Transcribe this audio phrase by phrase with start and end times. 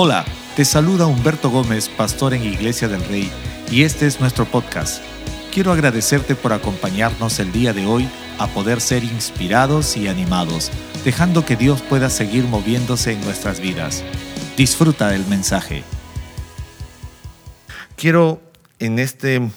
[0.00, 3.28] Hola, te saluda Humberto Gómez, pastor en Iglesia del Rey,
[3.68, 5.02] y este es nuestro podcast.
[5.52, 8.08] Quiero agradecerte por acompañarnos el día de hoy
[8.38, 10.70] a poder ser inspirados y animados,
[11.04, 14.04] dejando que Dios pueda seguir moviéndose en nuestras vidas.
[14.56, 15.82] Disfruta del mensaje.
[17.96, 18.40] Quiero
[18.78, 19.50] en este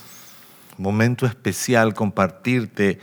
[0.79, 2.97] momento especial compartirte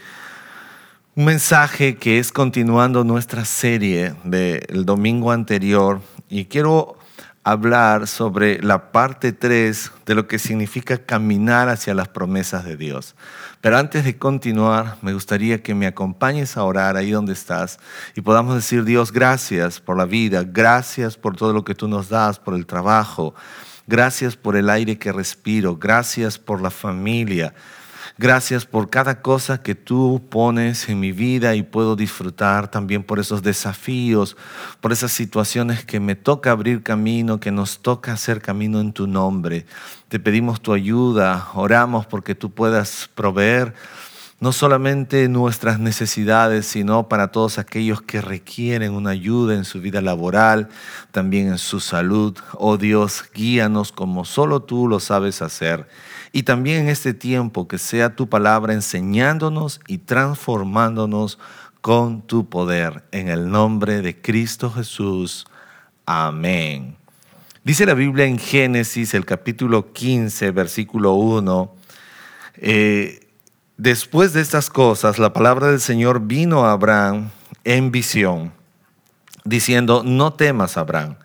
[1.14, 6.97] un mensaje que es continuando nuestra serie del domingo anterior y quiero
[7.50, 13.14] hablar sobre la parte 3 de lo que significa caminar hacia las promesas de Dios.
[13.62, 17.78] Pero antes de continuar, me gustaría que me acompañes a orar ahí donde estás
[18.14, 22.10] y podamos decir, Dios, gracias por la vida, gracias por todo lo que tú nos
[22.10, 23.34] das, por el trabajo,
[23.86, 27.54] gracias por el aire que respiro, gracias por la familia.
[28.20, 33.20] Gracias por cada cosa que tú pones en mi vida y puedo disfrutar también por
[33.20, 34.36] esos desafíos,
[34.80, 39.06] por esas situaciones que me toca abrir camino, que nos toca hacer camino en tu
[39.06, 39.66] nombre.
[40.08, 43.74] Te pedimos tu ayuda, oramos porque tú puedas proveer
[44.40, 50.00] no solamente nuestras necesidades, sino para todos aquellos que requieren una ayuda en su vida
[50.00, 50.68] laboral,
[51.10, 52.36] también en su salud.
[52.52, 55.88] Oh Dios, guíanos como solo tú lo sabes hacer.
[56.30, 61.38] Y también en este tiempo que sea tu palabra enseñándonos y transformándonos
[61.80, 63.04] con tu poder.
[63.10, 65.46] En el nombre de Cristo Jesús.
[66.06, 66.96] Amén.
[67.64, 71.74] Dice la Biblia en Génesis, el capítulo 15, versículo 1.
[72.60, 73.27] Eh,
[73.78, 77.30] después de estas cosas, la palabra del Señor vino a Abraham
[77.64, 78.52] en visión,
[79.44, 81.16] diciendo, no temas, Abraham,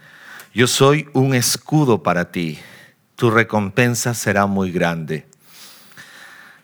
[0.54, 2.60] yo soy un escudo para ti
[3.16, 5.26] tu recompensa será muy grande.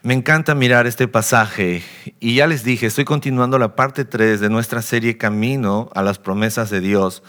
[0.02, 1.84] Me encanta mirar este pasaje
[2.20, 6.20] y ya les dije, estoy continuando la parte 3 de nuestra serie Camino a las
[6.20, 7.22] promesas de Dios.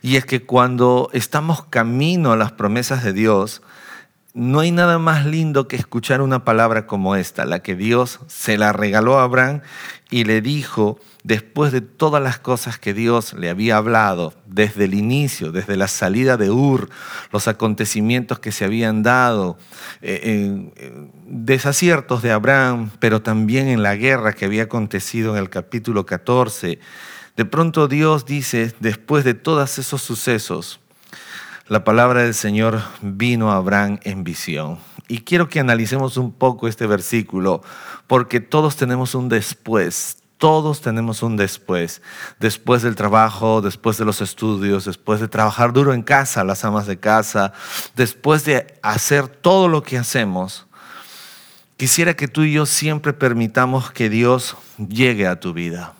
[0.00, 3.62] Y es que cuando estamos camino a las promesas de Dios,
[4.34, 8.58] no hay nada más lindo que escuchar una palabra como esta, la que Dios se
[8.58, 9.60] la regaló a Abraham
[10.10, 14.94] y le dijo, después de todas las cosas que Dios le había hablado desde el
[14.94, 16.90] inicio, desde la salida de Ur,
[17.30, 19.56] los acontecimientos que se habían dado,
[20.02, 20.72] eh,
[21.28, 26.80] desaciertos de Abraham, pero también en la guerra que había acontecido en el capítulo 14,
[27.36, 30.80] de pronto Dios dice, después de todos esos sucesos,
[31.66, 34.78] la palabra del Señor vino a Abraham en visión.
[35.08, 37.62] Y quiero que analicemos un poco este versículo,
[38.06, 42.02] porque todos tenemos un después, todos tenemos un después.
[42.38, 46.86] Después del trabajo, después de los estudios, después de trabajar duro en casa, las amas
[46.86, 47.52] de casa,
[47.96, 50.66] después de hacer todo lo que hacemos.
[51.78, 55.94] Quisiera que tú y yo siempre permitamos que Dios llegue a tu vida.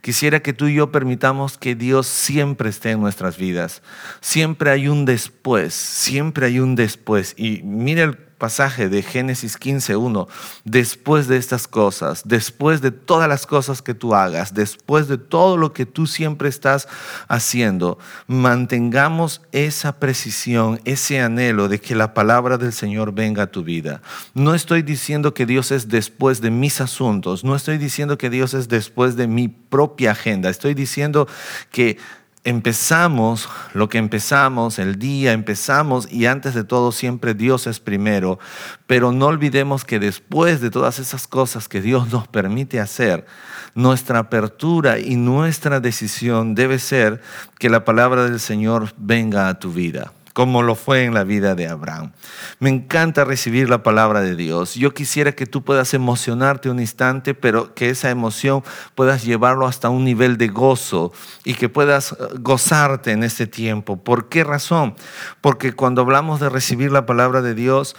[0.00, 3.82] Quisiera que tú y yo permitamos que Dios siempre esté en nuestras vidas.
[4.20, 7.34] Siempre hay un después, siempre hay un después.
[7.36, 10.26] Y mira el pasaje de Génesis 15.1,
[10.64, 15.56] después de estas cosas, después de todas las cosas que tú hagas, después de todo
[15.56, 16.88] lo que tú siempre estás
[17.28, 23.62] haciendo, mantengamos esa precisión, ese anhelo de que la palabra del Señor venga a tu
[23.62, 24.00] vida.
[24.34, 28.54] No estoy diciendo que Dios es después de mis asuntos, no estoy diciendo que Dios
[28.54, 31.28] es después de mi propia agenda, estoy diciendo
[31.70, 31.98] que
[32.44, 38.38] empezamos lo que empezamos, el día empezamos y antes de todo siempre Dios es primero,
[38.86, 43.26] pero no olvidemos que después de todas esas cosas que Dios nos permite hacer,
[43.74, 47.20] nuestra apertura y nuestra decisión debe ser
[47.58, 51.54] que la palabra del Señor venga a tu vida como lo fue en la vida
[51.54, 52.12] de Abraham.
[52.58, 54.74] Me encanta recibir la palabra de Dios.
[54.74, 58.62] Yo quisiera que tú puedas emocionarte un instante, pero que esa emoción
[58.94, 61.12] puedas llevarlo hasta un nivel de gozo
[61.44, 64.02] y que puedas eh, gozarte en este tiempo.
[64.02, 64.94] ¿Por qué razón?
[65.40, 67.96] Porque cuando hablamos de recibir la palabra de Dios,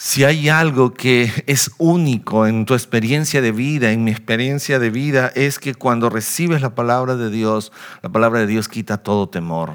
[0.00, 4.90] si hay algo que es único en tu experiencia de vida, en mi experiencia de
[4.90, 9.28] vida, es que cuando recibes la palabra de Dios, la palabra de Dios quita todo
[9.28, 9.74] temor.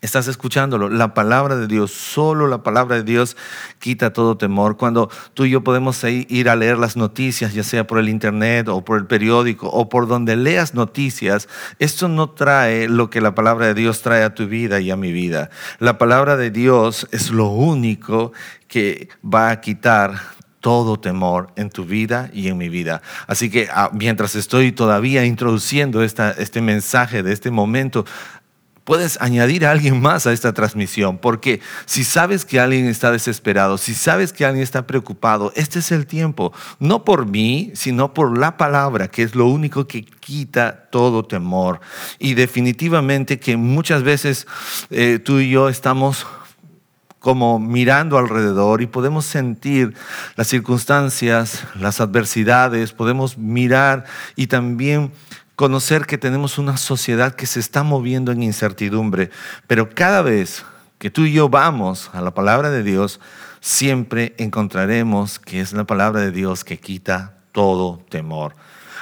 [0.00, 0.88] Estás escuchándolo.
[0.88, 3.36] La palabra de Dios, solo la palabra de Dios
[3.80, 4.76] quita todo temor.
[4.76, 8.68] Cuando tú y yo podemos ir a leer las noticias, ya sea por el internet
[8.68, 11.48] o por el periódico o por donde leas noticias,
[11.80, 14.96] esto no trae lo que la palabra de Dios trae a tu vida y a
[14.96, 15.50] mi vida.
[15.80, 18.32] La palabra de Dios es lo único
[18.68, 23.00] que va a quitar todo temor en tu vida y en mi vida.
[23.26, 28.04] Así que ah, mientras estoy todavía introduciendo esta, este mensaje de este momento,
[28.88, 33.76] puedes añadir a alguien más a esta transmisión, porque si sabes que alguien está desesperado,
[33.76, 38.38] si sabes que alguien está preocupado, este es el tiempo, no por mí, sino por
[38.38, 41.80] la palabra, que es lo único que quita todo temor.
[42.18, 44.46] Y definitivamente que muchas veces
[44.88, 46.26] eh, tú y yo estamos
[47.18, 49.94] como mirando alrededor y podemos sentir
[50.36, 54.04] las circunstancias, las adversidades, podemos mirar
[54.36, 55.12] y también
[55.56, 59.30] conocer que tenemos una sociedad que se está moviendo en incertidumbre,
[59.66, 60.64] pero cada vez
[60.98, 63.20] que tú y yo vamos a la palabra de Dios,
[63.60, 68.54] siempre encontraremos que es la palabra de Dios que quita todo temor.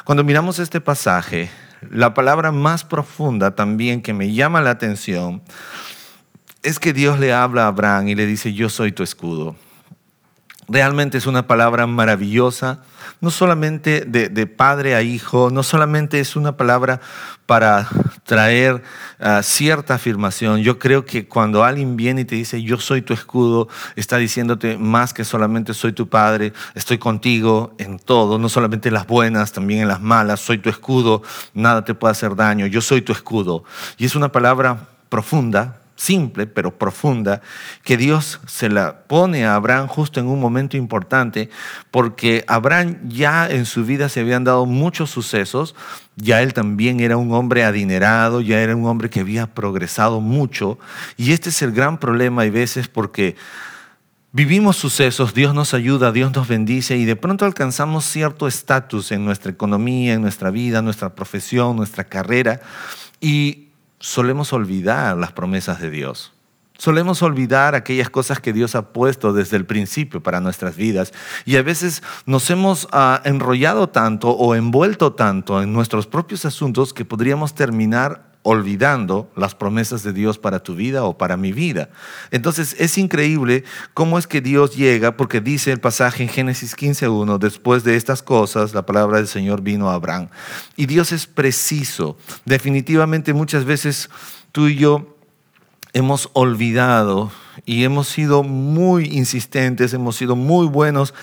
[0.05, 1.51] Cuando miramos este pasaje,
[1.91, 5.43] la palabra más profunda también que me llama la atención
[6.67, 9.55] es que Dios le habla a Abraham y le dice, yo soy tu escudo.
[10.69, 12.83] Realmente es una palabra maravillosa,
[13.21, 17.01] no solamente de, padre a hijo, no solamente es una palabra
[17.47, 17.89] para
[18.25, 18.83] traer
[19.21, 20.63] ah, cierta afirmación.
[20.63, 24.77] Yo creo que cuando alguien viene y te dice, yo soy tu escudo, está diciéndote
[24.77, 29.53] más que solamente soy tu padre, estoy contigo en todo, no solamente en las buenas,
[29.53, 31.23] también en las malas, soy tu escudo,
[31.55, 33.63] nada te puede hacer daño, yo soy tu escudo.
[33.99, 37.40] Y es una palabra profunda, simple pero profunda
[37.82, 41.50] que Dios se la pone a Abraham justo en un momento importante
[41.90, 45.75] porque Abraham ya en su vida se habían dado muchos sucesos,
[46.16, 50.78] ya él también era un hombre adinerado, ya era un hombre que había progresado mucho
[51.16, 53.37] y este es el gran problema hay veces porque
[54.32, 59.25] vivimos sucesos, Dios nos ayuda, Dios nos bendice y de pronto alcanzamos cierto estatus en
[59.25, 62.60] nuestra economía, en nuestra vida, nuestra profesión, nuestra carrera
[63.19, 63.66] y
[63.98, 66.32] solemos olvidar las promesas de Dios.
[66.78, 71.12] Solemos olvidar aquellas cosas que Dios ha puesto desde el principio para nuestras vidas
[71.46, 76.93] y a veces nos hemos ah, enrollado tanto o envuelto tanto en nuestros propios asuntos
[76.93, 81.88] que podríamos terminar olvidando las promesas de Dios para tu vida o para mi vida.
[82.31, 87.38] Entonces es increíble cómo es que Dios llega, porque dice el pasaje en Génesis 15.1,
[87.38, 90.28] después de estas cosas, la palabra del Señor vino a Abraham.
[90.76, 92.16] Y Dios es preciso.
[92.44, 94.10] Definitivamente muchas veces
[94.52, 95.16] tú y yo
[95.93, 97.32] hemos olvidado
[97.64, 101.14] y hemos sido muy insistentes, hemos sido muy buenos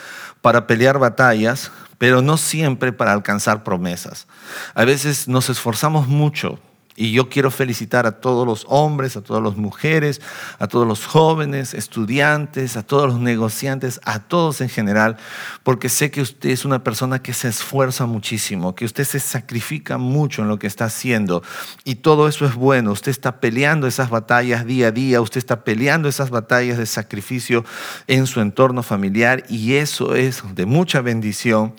[0.41, 4.27] para pelear batallas, pero no siempre para alcanzar promesas.
[4.73, 6.59] A veces nos esforzamos mucho
[6.95, 10.22] y yo quiero felicitar a todos los hombres, a todas las mujeres,
[10.60, 15.18] a todos los jóvenes, estudiantes, a todos los negociantes, a todos en general,
[15.63, 19.98] porque sé que usted es una persona que se esfuerza muchísimo, que usted se sacrifica
[19.98, 21.44] mucho en lo que está haciendo.
[21.84, 22.92] Y todo eso es bueno.
[22.92, 27.66] Usted está peleando esas batallas día a día, usted está peleando esas batallas de sacrificio
[28.07, 31.74] en su entorno familiar y eso es de mucha bendición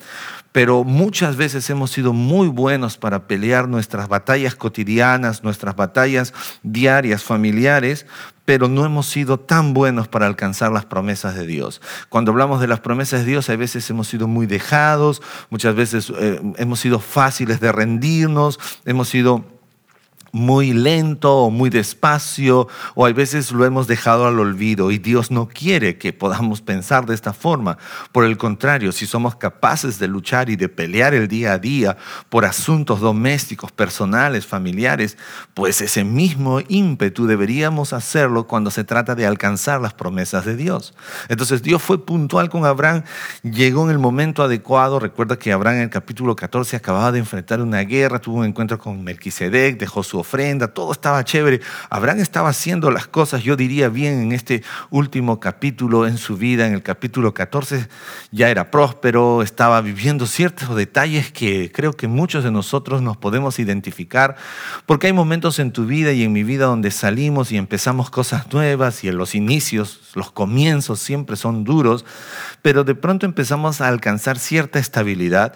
[0.54, 7.24] pero muchas veces hemos sido muy buenos para pelear nuestras batallas cotidianas, nuestras batallas diarias,
[7.24, 8.06] familiares,
[8.44, 11.80] pero no hemos sido tan buenos para alcanzar las promesas de Dios.
[12.08, 16.12] Cuando hablamos de las promesas de Dios, a veces hemos sido muy dejados, muchas veces
[16.16, 19.44] eh, hemos sido fáciles de rendirnos, hemos sido
[20.34, 22.66] muy lento o muy despacio,
[22.96, 27.06] o a veces lo hemos dejado al olvido y Dios no quiere que podamos pensar
[27.06, 27.78] de esta forma.
[28.10, 31.96] Por el contrario, si somos capaces de luchar y de pelear el día a día
[32.30, 35.16] por asuntos domésticos, personales, familiares,
[35.54, 40.94] pues ese mismo ímpetu deberíamos hacerlo cuando se trata de alcanzar las promesas de Dios.
[41.28, 43.04] Entonces Dios fue puntual con Abraham,
[43.44, 44.98] llegó en el momento adecuado.
[44.98, 48.80] Recuerda que Abraham en el capítulo 14 acababa de enfrentar una guerra, tuvo un encuentro
[48.80, 51.60] con Melquisedec, dejó su ofrenda, todo estaba chévere.
[51.90, 56.66] Abraham estaba haciendo las cosas, yo diría bien, en este último capítulo en su vida,
[56.66, 57.88] en el capítulo 14,
[58.32, 63.58] ya era próspero, estaba viviendo ciertos detalles que creo que muchos de nosotros nos podemos
[63.58, 64.36] identificar,
[64.86, 68.52] porque hay momentos en tu vida y en mi vida donde salimos y empezamos cosas
[68.52, 72.04] nuevas y en los inicios, los comienzos siempre son duros,
[72.62, 75.54] pero de pronto empezamos a alcanzar cierta estabilidad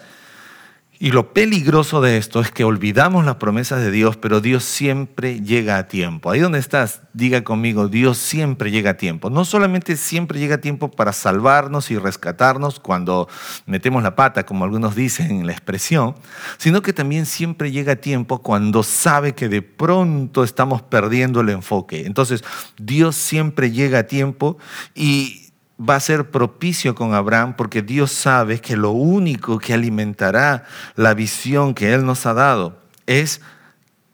[1.01, 5.39] y lo peligroso de esto es que olvidamos las promesas de Dios, pero Dios siempre
[5.39, 6.29] llega a tiempo.
[6.29, 9.29] Ahí donde estás, diga conmigo, Dios siempre llega a tiempo.
[9.29, 13.29] No solamente siempre llega a tiempo para salvarnos y rescatarnos cuando
[13.65, 16.15] metemos la pata, como algunos dicen en la expresión,
[16.57, 21.47] sino que también siempre llega a tiempo cuando sabe que de pronto estamos perdiendo el
[21.47, 22.07] enfoque.
[22.07, 22.43] Entonces,
[22.77, 24.57] Dios siempre llega a tiempo
[24.95, 25.48] y
[25.79, 31.13] va a ser propicio con Abraham porque Dios sabe que lo único que alimentará la
[31.13, 33.41] visión que Él nos ha dado es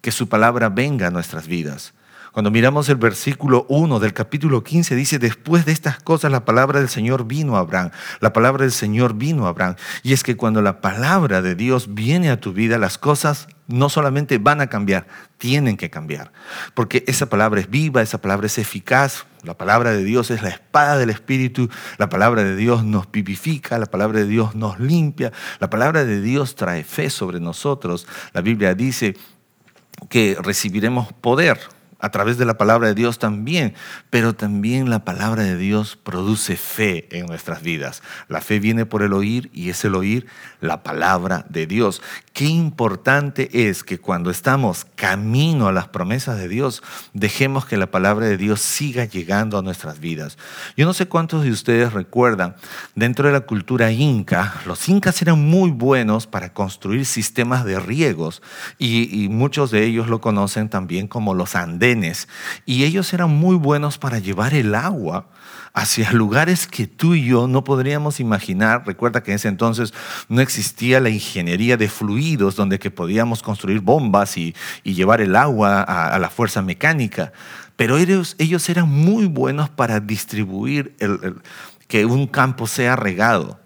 [0.02, 1.94] que su palabra venga a nuestras vidas.
[2.32, 6.80] Cuando miramos el versículo 1 del capítulo 15, dice, después de estas cosas la palabra
[6.80, 7.92] del Señor vino a Abraham.
[8.20, 9.76] La palabra del Señor vino a Abraham.
[10.04, 13.90] Y es que cuando la palabra de Dios viene a tu vida, las cosas no
[13.90, 15.08] solamente van a cambiar,
[15.38, 16.32] tienen que cambiar.
[16.74, 20.50] Porque esa palabra es viva, esa palabra es eficaz, la palabra de Dios es la
[20.50, 25.32] espada del Espíritu, la palabra de Dios nos vivifica, la palabra de Dios nos limpia,
[25.60, 28.08] la palabra de Dios trae fe sobre nosotros.
[28.34, 29.16] La Biblia dice
[30.10, 31.60] que recibiremos poder
[32.00, 33.74] a través de la palabra de Dios también,
[34.10, 38.04] pero también la palabra de Dios produce fe en nuestras vidas.
[38.28, 40.28] La fe viene por el oír y es el oír
[40.62, 42.02] la palabra de Dios.
[42.36, 47.90] Qué importante es que cuando estamos camino a las promesas de Dios, dejemos que la
[47.90, 50.38] palabra de Dios siga llegando a nuestras vidas.
[50.76, 52.58] Yo no sé cuántos de ustedes recuerdan,
[52.94, 58.42] dentro de la cultura inca, los incas eran muy buenos para construir sistemas de riegos
[58.78, 62.28] y, y muchos de ellos lo conocen también como los andenes
[62.66, 65.30] y ellos eran muy buenos para llevar el agua
[65.76, 68.84] hacia lugares que tú y yo no podríamos imaginar.
[68.88, 69.94] Recuerda que en ese entonces
[70.30, 74.56] no existía la ingeniería de fluidos donde que podíamos construir bombas y,
[74.86, 77.34] llevar el agua a, la fuerza mecánica.
[77.76, 78.38] Pero ellos,
[78.70, 80.96] eran muy buenos para distribuir
[81.90, 83.60] que un campo sea regado.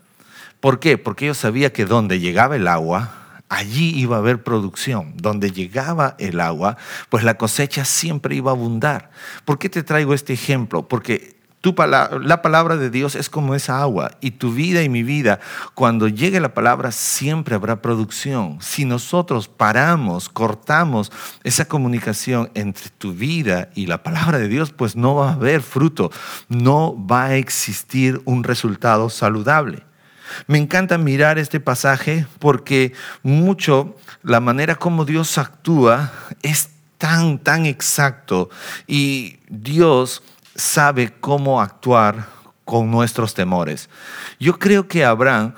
[0.59, 0.97] ¿Por qué?
[0.97, 5.13] Porque ellos sabían que donde llegaba el agua, allí iba a haber producción.
[5.15, 6.75] Donde llegaba el agua,
[7.09, 9.11] pues la cosecha siempre iba a abundar.
[9.45, 10.87] ¿Por qué te traigo este ejemplo?
[10.87, 15.03] Porque tu la palabra de Dios es como esa agua y tu vida y mi
[15.03, 15.41] vida,
[15.73, 18.59] cuando llegue la palabra siempre habrá producción.
[18.61, 21.11] Si nosotros paramos, cortamos
[21.43, 25.61] esa comunicación entre tu vida y la palabra de Dios, pues no va a haber
[25.61, 26.11] fruto,
[26.47, 29.83] no va a existir un resultado saludable.
[30.47, 37.65] Me encanta mirar este pasaje porque mucho la manera como Dios actúa es tan, tan
[37.65, 38.49] exacto
[38.87, 40.21] y Dios
[40.59, 42.27] sabe cómo actuar
[42.65, 43.89] con nuestros temores.
[44.39, 45.53] Yo creo que Abraham,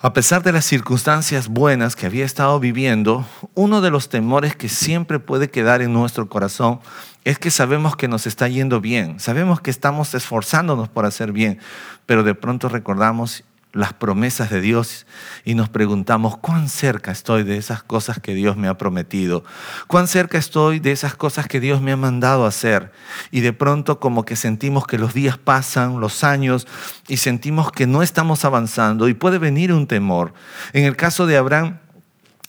[0.00, 4.68] a pesar de las circunstancias buenas que había estado viviendo, uno de los temores que
[4.68, 6.80] siempre puede quedar en nuestro corazón
[7.24, 11.58] es que sabemos que nos está yendo bien, sabemos que estamos esforzándonos por hacer bien,
[12.06, 15.06] pero de pronto recordamos las promesas de Dios
[15.44, 19.44] y nos preguntamos cuán cerca estoy de esas cosas que Dios me ha prometido,
[19.86, 22.92] cuán cerca estoy de esas cosas que Dios me ha mandado hacer.
[23.30, 26.66] Y de pronto como que sentimos que los días pasan, los años,
[27.08, 30.32] y sentimos que no estamos avanzando y puede venir un temor.
[30.72, 31.78] En el caso de Abraham,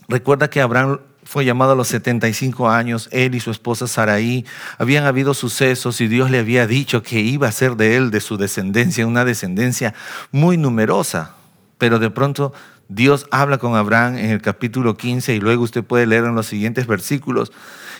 [0.08, 1.00] recuerda que Abraham
[1.30, 4.48] fue llamado a los 75 años, él y su esposa Saraí,
[4.80, 8.20] habían habido sucesos y Dios le había dicho que iba a ser de él, de
[8.20, 9.94] su descendencia, una descendencia
[10.32, 11.36] muy numerosa.
[11.78, 12.52] Pero de pronto
[12.88, 16.48] Dios habla con Abraham en el capítulo 15 y luego usted puede leer en los
[16.48, 17.52] siguientes versículos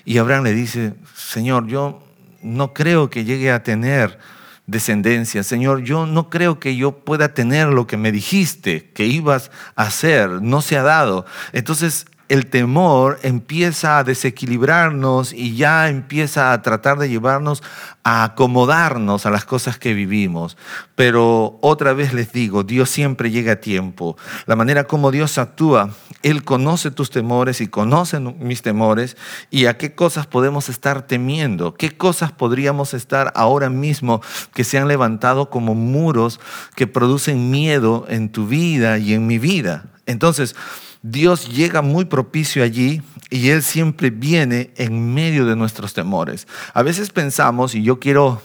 [0.06, 2.02] y Abraham le dice, Señor, yo
[2.42, 4.18] no creo que llegue a tener
[4.66, 5.44] descendencia.
[5.44, 9.84] Señor, yo no creo que yo pueda tener lo que me dijiste que ibas a
[9.84, 11.28] hacer, no se ha dado.
[11.54, 17.64] Entonces el temor empieza a desequilibrarnos y ya empieza a tratar de llevarnos
[18.04, 20.56] a acomodarnos a las cosas que vivimos.
[20.94, 24.16] Pero otra vez les digo, Dios siempre llega a tiempo.
[24.46, 25.90] La manera como Dios actúa,
[26.22, 29.18] Él conoce tus temores y conoce mis temores
[29.50, 34.22] y a qué cosas podemos estar temiendo, qué cosas podríamos estar ahora mismo
[34.54, 36.40] que se han levantado como muros
[36.76, 39.86] que producen miedo en tu vida y en mi vida.
[40.06, 40.56] Entonces,
[41.02, 46.46] Dios llega muy propicio allí y Él siempre viene en medio de nuestros temores.
[46.74, 48.42] A veces pensamos, y yo quiero,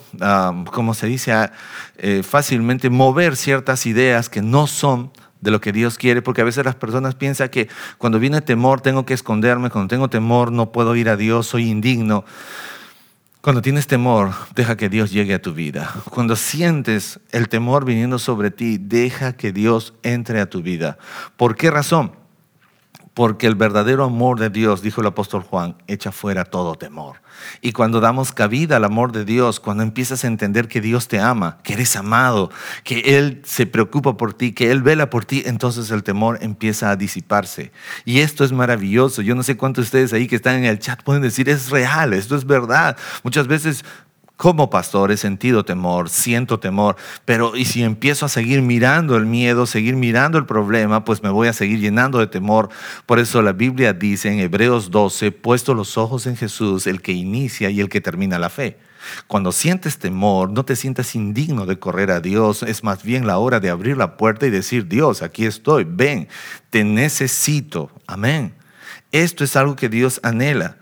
[0.72, 1.52] como se dice ah,
[1.98, 6.44] eh, fácilmente, mover ciertas ideas que no son de lo que Dios quiere, porque a
[6.44, 7.68] veces las personas piensan que
[7.98, 11.68] cuando viene temor tengo que esconderme, cuando tengo temor no puedo ir a Dios, soy
[11.68, 12.24] indigno.
[13.40, 15.92] Cuando tienes temor, deja que Dios llegue a tu vida.
[16.08, 20.96] Cuando sientes el temor viniendo sobre ti, deja que Dios entre a tu vida.
[21.36, 22.23] ¿Por qué razón?
[23.14, 27.22] Porque el verdadero amor de Dios, dijo el apóstol Juan, echa fuera todo temor.
[27.60, 31.20] Y cuando damos cabida al amor de Dios, cuando empiezas a entender que Dios te
[31.20, 32.50] ama, que eres amado,
[32.82, 36.90] que Él se preocupa por ti, que Él vela por ti, entonces el temor empieza
[36.90, 37.70] a disiparse.
[38.04, 39.22] Y esto es maravilloso.
[39.22, 41.70] Yo no sé cuántos de ustedes ahí que están en el chat pueden decir, es
[41.70, 42.96] real, esto es verdad.
[43.22, 43.84] Muchas veces
[44.36, 49.26] como pastor he sentido temor, siento temor, pero y si empiezo a seguir mirando el
[49.26, 52.68] miedo, seguir mirando el problema, pues me voy a seguir llenando de temor.
[53.06, 57.12] Por eso la Biblia dice en Hebreos 12, puesto los ojos en Jesús, el que
[57.12, 58.78] inicia y el que termina la fe.
[59.28, 63.38] Cuando sientes temor, no te sientas indigno de correr a Dios, es más bien la
[63.38, 66.28] hora de abrir la puerta y decir, Dios, aquí estoy, ven,
[66.70, 67.90] te necesito.
[68.06, 68.54] Amén.
[69.12, 70.78] Esto es algo que Dios anhela.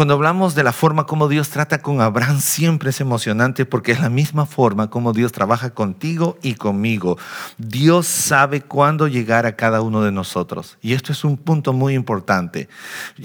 [0.00, 4.00] Cuando hablamos de la forma como Dios trata con Abraham, siempre es emocionante porque es
[4.00, 7.18] la misma forma como Dios trabaja contigo y conmigo.
[7.58, 10.78] Dios sabe cuándo llegar a cada uno de nosotros.
[10.80, 12.70] Y esto es un punto muy importante.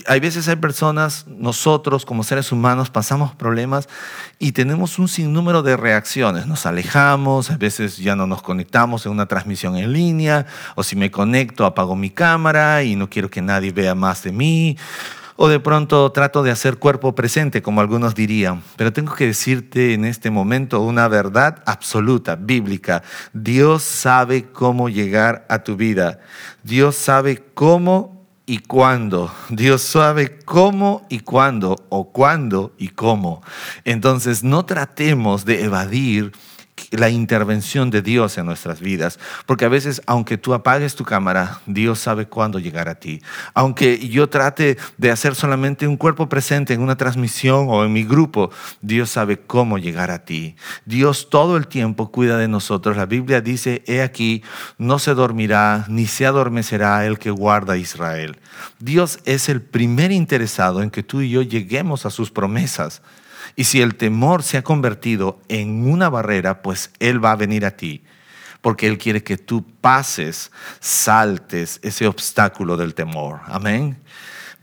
[0.06, 3.88] Hay veces hay personas, nosotros como seres humanos pasamos problemas
[4.38, 6.46] y tenemos un sinnúmero de reacciones.
[6.46, 10.98] Nos alejamos, a veces ya no nos conectamos en una transmisión en línea, o si
[10.98, 14.78] me conecto apago mi cámara y no quiero que nadie vea más de mí
[15.36, 18.64] o de pronto trato de hacer cuerpo presente, como algunos dirían.
[18.78, 23.04] Pero tengo que decirte en este momento una verdad absoluta, bíblica.
[23.34, 26.20] Dios sabe cómo llegar a tu vida.
[26.64, 29.34] Dios sabe cómo y cuándo.
[29.50, 33.42] Dios sabe cómo y cuándo, o cuándo y cómo.
[33.84, 36.32] Entonces no tratemos de evadir
[36.92, 39.20] la intervención de Dios en nuestras vidas.
[39.46, 43.22] Porque a veces, aunque tú apagues tu cámara, Dios sabe cuándo llegar a ti.
[43.54, 48.04] Aunque yo trate de hacer solamente un cuerpo presente en una transmisión o en mi
[48.04, 48.52] grupo,
[48.82, 50.56] Dios sabe cómo llegar a ti.
[50.86, 52.98] Dios todo el tiempo cuida de nosotros.
[52.98, 54.44] La Biblia dice, he aquí,
[54.78, 58.38] no se dormirá ni se adormecerá el que guarda a Israel.
[58.80, 63.02] Dios es el primer interesado en que tú y yo lleguemos a sus promesas.
[63.56, 67.66] Y si el temor se ha convertido en una barrera, pues Él va a venir
[67.66, 68.04] a ti,
[68.62, 73.40] porque Él quiere que tú pases, saltes ese obstáculo del temor.
[73.48, 73.98] Amén.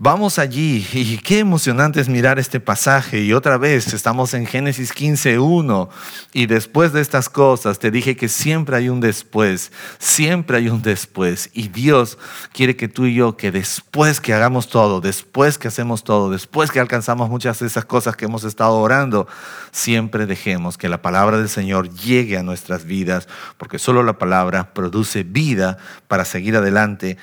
[0.05, 4.93] Vamos allí y qué emocionante es mirar este pasaje y otra vez estamos en Génesis
[4.93, 5.91] 15.1
[6.33, 10.83] y después de estas cosas te dije que siempre hay un después, siempre hay un
[10.83, 12.19] después y Dios
[12.53, 16.73] quiere que tú y yo que después que hagamos todo, después que hacemos todo, después
[16.73, 19.29] que alcanzamos muchas de esas cosas que hemos estado orando,
[19.71, 24.75] siempre dejemos que la palabra del Señor llegue a nuestras vidas porque solo la palabra
[24.75, 25.79] produce vida
[26.09, 27.19] para seguir adelante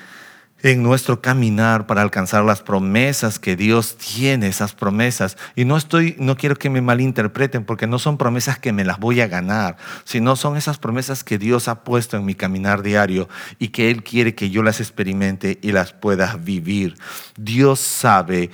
[0.62, 5.36] en nuestro caminar para alcanzar las promesas que Dios tiene, esas promesas.
[5.56, 8.98] Y no estoy, no quiero que me malinterpreten, porque no son promesas que me las
[8.98, 13.28] voy a ganar, sino son esas promesas que Dios ha puesto en mi caminar diario
[13.58, 16.96] y que Él quiere que yo las experimente y las pueda vivir.
[17.36, 18.50] Dios sabe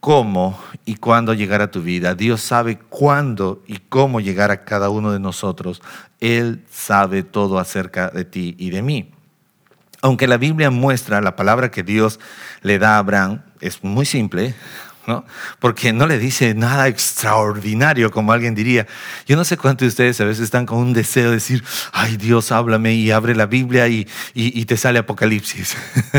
[0.00, 2.14] cómo y cuándo llegar a tu vida.
[2.14, 5.82] Dios sabe cuándo y cómo llegar a cada uno de nosotros.
[6.20, 9.10] Él sabe todo acerca de ti y de mí.
[10.02, 12.20] Aunque la Biblia muestra la palabra que Dios
[12.62, 14.54] le da a Abraham, es muy simple,
[15.58, 18.86] porque no le dice nada extraordinario, como alguien diría.
[19.26, 22.16] Yo no sé cuántos de ustedes a veces están con un deseo de decir, ay
[22.16, 25.76] Dios, háblame y abre la Biblia y, y, te sale Apocalipsis.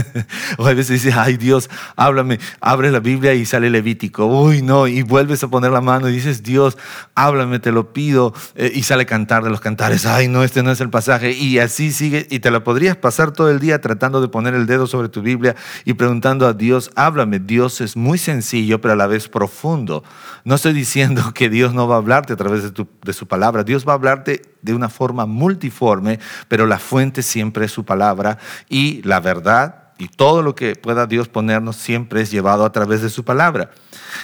[0.58, 4.26] o a veces dices, ay Dios, háblame, abre la Biblia y sale Levítico.
[4.26, 6.78] Uy, no, y vuelves a poner la mano y dices, Dios,
[7.16, 10.06] háblame, te lo pido, eh, y sale Cantar de los Cantares.
[10.06, 11.32] Ay, no, este no es el pasaje.
[11.32, 14.66] Y así sigue, y te la podrías pasar todo el día tratando de poner el
[14.66, 17.40] dedo sobre tu Biblia y preguntando a Dios, háblame.
[17.40, 20.04] Dios es muy sencillo pero a la vez profundo.
[20.44, 23.64] No estoy diciendo que Dios no va a hablarte a través de, de su palabra.
[23.64, 28.38] Dios va a hablarte de una forma multiforme, pero la fuente siempre es su palabra
[28.68, 33.04] y la verdad y todo lo que pueda Dios ponernos siempre es llevado a través
[33.04, 33.70] de su palabra.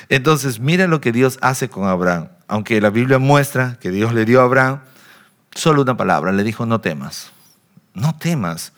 [0.09, 2.29] Entonces, mira lo que Dios hace con Abraham.
[2.47, 4.79] Aunque la Biblia muestra que Dios le dio a Abraham
[5.53, 7.31] solo una palabra, le dijo, no temas,
[7.93, 8.73] no temas.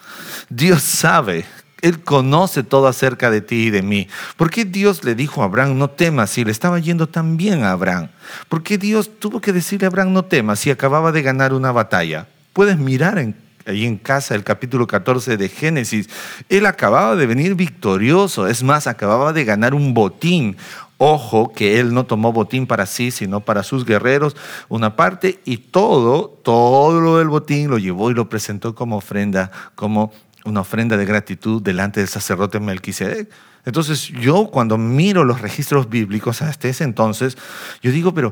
[0.49, 1.45] Dios sabe
[1.81, 4.07] él conoce todo acerca de ti y de mí.
[4.37, 7.63] ¿Por qué Dios le dijo a Abraham, no temas, si le estaba yendo tan bien
[7.63, 8.09] a Abraham?
[8.47, 11.71] ¿Por qué Dios tuvo que decirle a Abraham, no temas, si acababa de ganar una
[11.71, 12.27] batalla?
[12.53, 13.17] Puedes mirar
[13.65, 16.09] ahí en casa el capítulo 14 de Génesis.
[16.49, 20.57] Él acababa de venir victorioso, es más, acababa de ganar un botín.
[21.01, 24.35] Ojo que él no tomó botín para sí, sino para sus guerreros,
[24.67, 29.49] una parte, y todo, todo lo del botín lo llevó y lo presentó como ofrenda,
[29.75, 30.11] como
[30.45, 33.29] una ofrenda de gratitud delante del sacerdote Melquisedec.
[33.65, 37.37] Entonces yo cuando miro los registros bíblicos hasta ese entonces,
[37.81, 38.31] yo digo, pero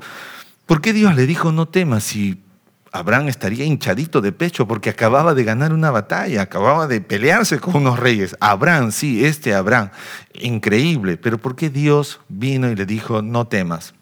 [0.66, 2.44] ¿por qué Dios le dijo no temas si
[2.92, 7.76] Abraham estaría hinchadito de pecho porque acababa de ganar una batalla, acababa de pelearse con
[7.76, 8.36] unos reyes?
[8.40, 9.90] Abraham, sí, este Abraham,
[10.34, 13.94] increíble, pero ¿por qué Dios vino y le dijo no temas?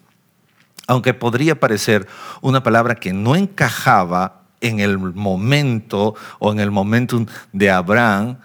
[0.86, 2.06] Aunque podría parecer
[2.40, 8.38] una palabra que no encajaba en el momento o en el momentum de Abraham,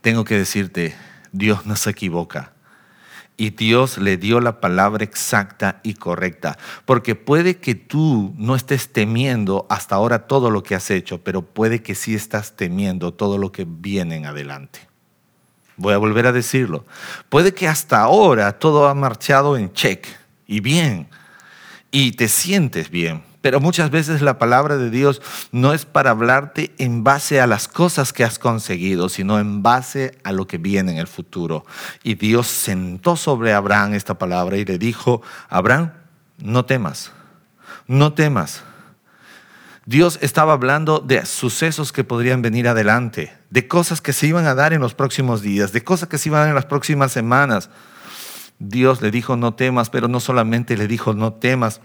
[0.00, 0.94] tengo que decirte,
[1.32, 2.52] Dios no se equivoca.
[3.36, 6.56] Y Dios le dio la palabra exacta y correcta.
[6.84, 11.42] Porque puede que tú no estés temiendo hasta ahora todo lo que has hecho, pero
[11.42, 14.80] puede que sí estás temiendo todo lo que viene en adelante.
[15.76, 16.84] Voy a volver a decirlo.
[17.28, 20.06] Puede que hasta ahora todo ha marchado en check
[20.46, 21.08] y bien.
[21.90, 25.20] Y te sientes bien Pero muchas veces la palabra de Dios
[25.52, 30.16] no es para hablarte en base a las cosas que has conseguido, sino en base
[30.24, 31.66] a lo que viene en el futuro.
[32.02, 35.92] Y Dios sentó sobre Abraham esta palabra y le dijo, Abraham,
[36.38, 37.12] no temas,
[37.86, 38.62] no temas.
[39.84, 44.54] Dios estaba hablando de sucesos que podrían venir adelante, de cosas que se iban a
[44.54, 47.12] dar en los próximos días, de cosas que se iban a dar en las próximas
[47.12, 47.68] semanas.
[48.58, 51.82] Dios le dijo no temas, pero no solamente le dijo no temas,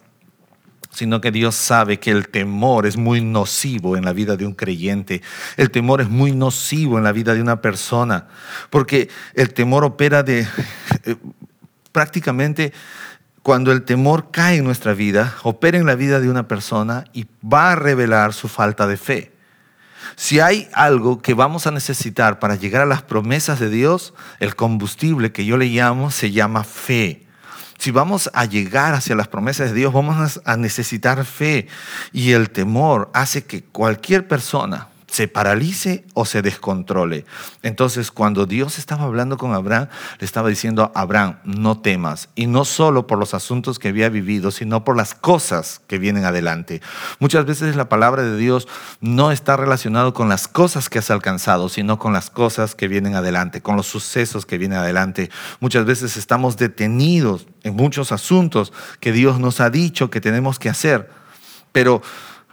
[0.91, 4.53] sino que Dios sabe que el temor es muy nocivo en la vida de un
[4.53, 5.21] creyente.
[5.55, 8.27] El temor es muy nocivo en la vida de una persona,
[8.69, 10.47] porque el temor opera de
[11.05, 11.15] eh,
[11.91, 12.73] prácticamente
[13.43, 17.25] cuando el temor cae en nuestra vida, opera en la vida de una persona y
[17.41, 19.31] va a revelar su falta de fe.
[20.15, 24.55] Si hay algo que vamos a necesitar para llegar a las promesas de Dios, el
[24.55, 27.25] combustible que yo le llamo se llama fe.
[27.79, 31.67] Si vamos a llegar hacia las promesas de Dios, vamos a necesitar fe.
[32.11, 37.25] Y el temor hace que cualquier persona, se paralice o se descontrole.
[37.63, 39.87] Entonces, cuando Dios estaba hablando con Abraham,
[40.19, 42.29] le estaba diciendo Abraham, no temas.
[42.35, 46.25] Y no solo por los asuntos que había vivido, sino por las cosas que vienen
[46.25, 46.81] adelante.
[47.19, 48.67] Muchas veces la palabra de Dios
[49.01, 53.15] no está relacionado con las cosas que has alcanzado, sino con las cosas que vienen
[53.15, 55.29] adelante, con los sucesos que vienen adelante.
[55.59, 60.69] Muchas veces estamos detenidos en muchos asuntos que Dios nos ha dicho que tenemos que
[60.69, 61.09] hacer.
[61.71, 62.01] Pero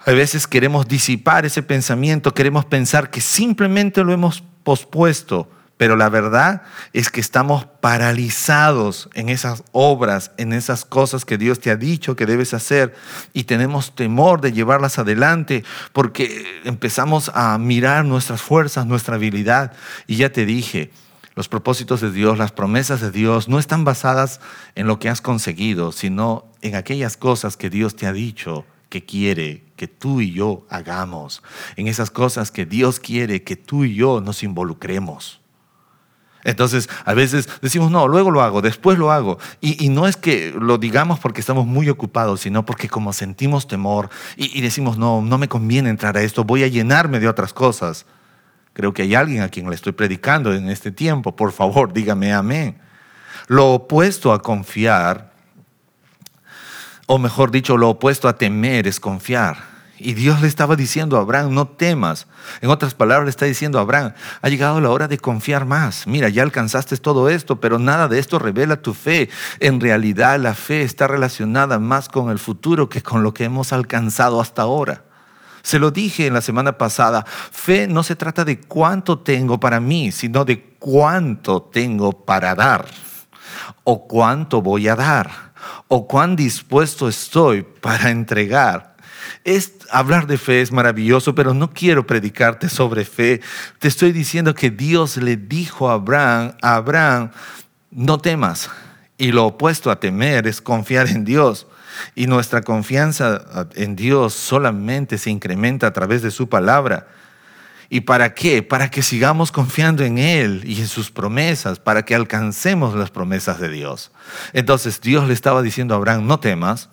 [0.07, 6.09] a veces queremos disipar ese pensamiento, queremos pensar que simplemente lo hemos pospuesto, pero la
[6.09, 11.77] verdad es que estamos paralizados en esas obras, en esas cosas que Dios te ha
[11.77, 12.95] dicho que debes hacer
[13.33, 19.73] y tenemos temor de llevarlas adelante porque empezamos a mirar nuestras fuerzas, nuestra habilidad.
[20.07, 20.92] Y ya te dije,
[21.35, 24.40] los propósitos de Dios, las promesas de Dios no están basadas
[24.77, 29.05] en lo que has conseguido, sino en aquellas cosas que Dios te ha dicho que
[29.05, 31.43] quiere que tú y yo hagamos,
[31.77, 35.41] en esas cosas que Dios quiere que tú y yo nos involucremos.
[36.47, 39.39] Entonces, a veces decimos, no, luego lo hago, después lo hago.
[39.61, 44.11] Y, no es que lo digamos porque estamos muy ocupados, sino porque como sentimos temor
[44.37, 47.53] y, y decimos, no, no me conviene entrar a esto, voy a llenarme de otras
[47.53, 48.07] cosas.
[48.75, 51.35] Creo que hay alguien a quien le estoy predicando en este tiempo.
[51.35, 52.79] Por favor, dígame amén.
[53.49, 55.33] Lo opuesto a confiar
[57.07, 59.77] o mejor dicho, lo opuesto a temer es confiar.
[59.99, 62.27] Y Dios le estaba diciendo a Abraham, no temas.
[62.61, 66.07] En otras palabras, le está diciendo a Abraham, ha llegado la hora de confiar más.
[66.07, 69.31] Mira, ya alcanzaste todo esto, pero nada de esto revela tu fe.
[69.59, 73.73] En realidad, la fe está relacionada más con el futuro que con lo que hemos
[73.73, 75.05] alcanzado hasta ahora.
[75.62, 79.81] Se lo dije en la semana pasada, fe no se trata de cuánto tengo para
[79.81, 82.87] mí, sino de cuánto tengo para dar
[83.83, 85.46] o cuánto voy a dar
[85.88, 88.96] o cuán dispuesto estoy para entregar.
[89.44, 93.40] Es, hablar de fe es maravilloso, pero no quiero predicarte sobre fe.
[93.79, 97.31] Te estoy diciendo que Dios le dijo a Abraham, a Abraham,
[97.90, 98.70] no temas.
[99.18, 101.66] Y lo opuesto a temer es confiar en Dios.
[102.14, 107.07] Y nuestra confianza en Dios solamente se incrementa a través de su palabra.
[107.88, 108.62] ¿Y para qué?
[108.62, 113.61] Para que sigamos confiando en Él y en sus promesas, para que alcancemos las promesas
[113.61, 114.11] de Dios.
[114.53, 116.88] Entonces Dios le estaba diciendo a Abraham, no temas,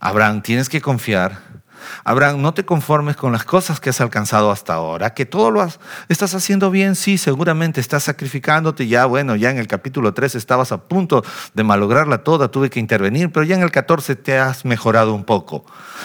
[0.00, 1.54] Abraham, tienes que confiar.
[2.04, 5.66] Abraham, no te conformes con las cosas que has alcanzado hasta ahora, que todo lo
[6.08, 10.72] estás haciendo bien, sí, seguramente estás sacrificándote, ya bueno, ya en el capítulo 3 estabas
[10.72, 14.64] a punto de malograrla toda, tuve que intervenir, pero ya en el 14 te has
[14.64, 15.64] mejorado un poco.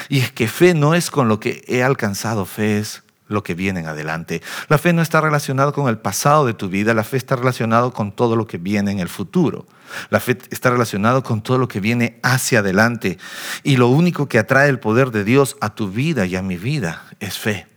[0.10, 3.54] Y es que fe no es con lo que he alcanzado, fe es lo que
[3.54, 4.42] viene en adelante.
[4.68, 7.90] La fe no está relacionada con el pasado de tu vida, la fe está relacionada
[7.92, 9.66] con todo lo que viene en el futuro.
[10.10, 13.18] La fe está relacionada con todo lo que viene hacia adelante.
[13.64, 16.58] Y lo único que atrae el poder de Dios a tu vida y a mi
[16.58, 17.68] vida es fe.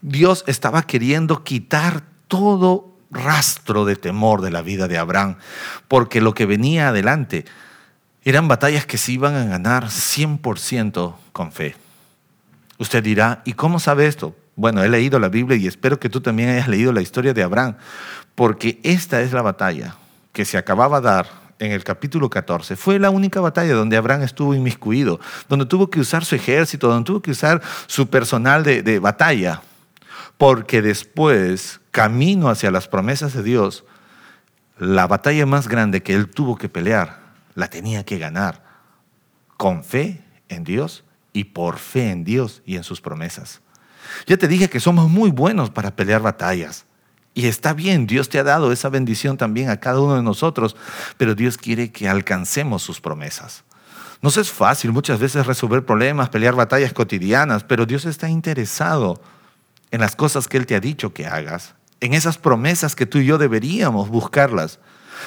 [0.00, 5.36] Dios estaba queriendo quitar todo rastro de temor de la vida de Abraham,
[5.88, 7.44] porque lo que venía adelante
[8.22, 11.76] eran batallas que se iban a ganar 100% con fe.
[12.78, 14.34] Usted dirá, ¿y cómo sabe esto?
[14.56, 17.42] Bueno, he leído la Biblia y espero que tú también hayas leído la historia de
[17.42, 17.76] Abraham,
[18.34, 19.96] porque esta es la batalla
[20.32, 21.26] que se acababa de dar
[21.58, 22.76] en el capítulo 14.
[22.76, 27.06] Fue la única batalla donde Abraham estuvo inmiscuido, donde tuvo que usar su ejército, donde
[27.06, 29.62] tuvo que usar su personal de, de batalla,
[30.38, 33.84] porque después, camino hacia las promesas de Dios,
[34.78, 37.20] la batalla más grande que él tuvo que pelear,
[37.54, 38.62] la tenía que ganar
[39.56, 43.60] con fe en Dios y por fe en Dios y en sus promesas.
[44.26, 46.86] Ya te dije que somos muy buenos para pelear batallas.
[47.34, 50.76] Y está bien, Dios te ha dado esa bendición también a cada uno de nosotros,
[51.16, 53.64] pero Dios quiere que alcancemos sus promesas.
[54.22, 59.20] Nos es fácil muchas veces resolver problemas, pelear batallas cotidianas, pero Dios está interesado
[59.90, 63.18] en las cosas que Él te ha dicho que hagas, en esas promesas que tú
[63.18, 64.78] y yo deberíamos buscarlas.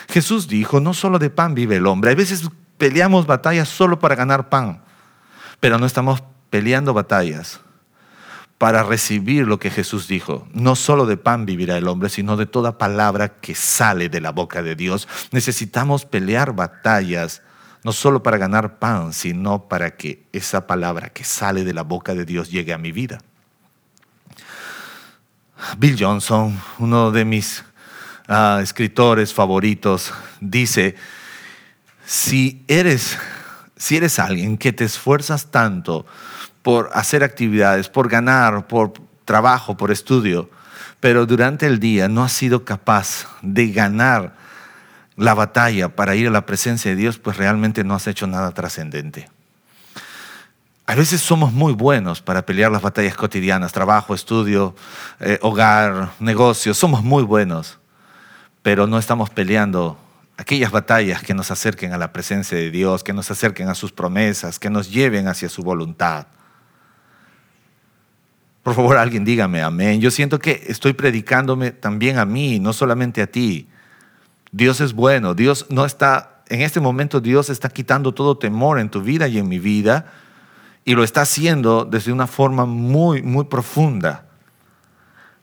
[0.10, 2.12] Jesús dijo, no solo de pan vive el hombre.
[2.12, 4.82] A veces peleamos batallas solo para ganar pan,
[5.60, 7.60] pero no estamos peleando batallas
[8.58, 10.48] para recibir lo que Jesús dijo.
[10.54, 14.32] No solo de pan vivirá el hombre, sino de toda palabra que sale de la
[14.32, 15.08] boca de Dios.
[15.32, 17.44] Necesitamos pelear batallas,
[17.84, 22.16] no solo para ganar pan, sino para que esa palabra que sale de la boca
[22.16, 23.20] de Dios llegue a mi vida.
[25.78, 27.64] Bill Johnson, uno de mis
[28.28, 30.96] ah, escritores favoritos, dice,
[32.06, 33.18] si eres,
[33.76, 36.06] si eres alguien que te esfuerzas tanto
[36.68, 38.92] por hacer actividades, por ganar, por
[39.24, 40.50] trabajo, por estudio,
[41.00, 44.36] pero durante el día no has sido capaz de ganar
[45.16, 48.52] la batalla para ir a la presencia de Dios, pues realmente no has hecho nada
[48.52, 49.30] trascendente.
[50.86, 54.76] A veces somos muy buenos para pelear las batallas cotidianas, trabajo, estudio,
[55.22, 57.80] eh, hogar, negocios, somos muy buenos,
[58.62, 59.98] pero no estamos peleando
[60.36, 63.94] aquellas batallas que nos acerquen a la presencia de Dios, que nos acerquen a sus
[63.94, 66.28] promesas, que nos lleven hacia su voluntad.
[68.68, 70.02] Por favor, alguien dígame amén.
[70.02, 73.70] Yo siento que estoy predicándome también a mí, no solamente a ti.
[74.52, 75.34] Dios es bueno.
[75.34, 79.38] Dios no está, en este momento Dios está quitando todo temor en tu vida y
[79.38, 80.12] en mi vida
[80.84, 84.26] y lo está haciendo desde una forma muy, muy profunda.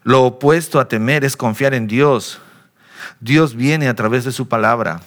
[0.03, 2.43] Lo opuesto a temer es confiar en Dios.
[3.21, 5.01] Dios viene a través de su palabra.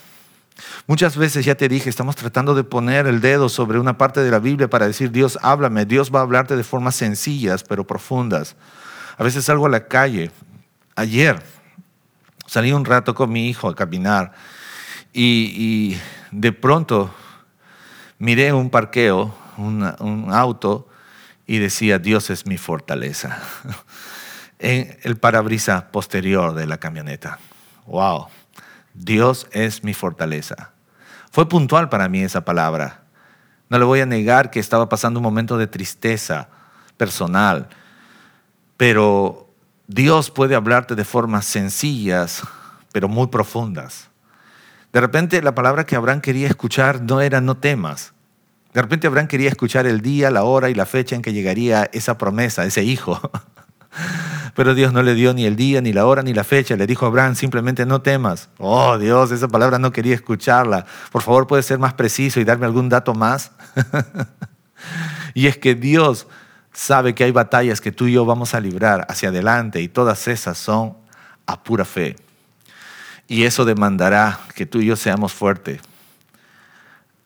[0.88, 4.32] Muchas veces, ya te dije, estamos tratando de poner el dedo sobre una parte de
[4.32, 5.86] la Biblia para decir, Dios, háblame.
[5.86, 8.56] Dios va a hablarte de formas sencillas, pero profundas.
[9.18, 10.32] A veces salgo a la calle.
[10.96, 11.42] Ayer
[12.46, 14.34] salí un rato con mi hijo a caminar
[15.14, 15.98] y,
[16.32, 17.14] de pronto
[18.20, 20.88] miré un parqueo, un auto,
[21.48, 23.40] y decía, Dios es mi fortaleza.
[24.60, 27.40] en el parabrisa posterior de la camioneta.
[27.86, 28.28] ¡Wow!
[28.98, 30.72] Dios es mi fortaleza.
[31.32, 33.04] Fue puntual para mí esa palabra.
[33.70, 36.50] No le voy a negar que estaba pasando un momento de tristeza
[36.98, 37.68] personal,
[38.76, 39.50] pero
[39.88, 42.44] Dios puede hablarte de formas sencillas,
[42.92, 44.10] pero muy profundas.
[44.94, 48.14] De repente la palabra que Abraham quería escuchar no era no temas.
[48.74, 51.90] De repente Abraham quería escuchar el día, la hora y la fecha en que llegaría
[51.94, 53.20] esa promesa, ese hijo.
[54.56, 56.76] Pero Dios no le dio ni el día, ni la hora, ni la fecha.
[56.76, 58.50] Le dijo a Abraham, simplemente no temas.
[58.58, 60.86] Oh Dios, esa palabra no quería escucharla.
[61.12, 63.52] Por favor, puede ser más preciso y darme algún dato más.
[65.34, 66.28] y es que Dios
[66.74, 70.28] sabe que hay batallas que tú y yo vamos a librar hacia adelante y todas
[70.28, 70.96] esas son
[71.46, 72.16] a pura fe.
[73.28, 75.82] Y eso demandará que tú y yo seamos fuertes.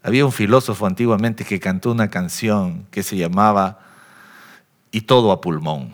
[0.04, 3.80] Había un filósofo antiguamente que cantó una canción que se llamaba
[4.92, 5.94] Y todo a pulmón.